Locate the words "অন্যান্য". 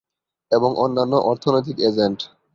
0.77-1.13